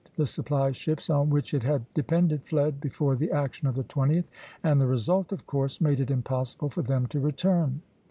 [0.15, 4.29] The supply ships on which it had depended fled before the action of the 20th,
[4.63, 7.83] and the result of course made it impossible for them to return.